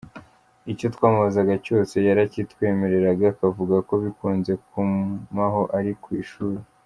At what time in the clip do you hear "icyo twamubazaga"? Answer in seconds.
0.71-1.53